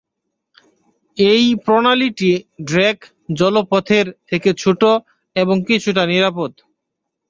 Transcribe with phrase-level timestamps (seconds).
[1.17, 2.31] এই প্রণালীটি
[2.63, 2.97] ড্রেক
[3.33, 4.81] জলপথের থেকে ছোট
[5.35, 6.51] এবং কিছুটা নিরাপদ।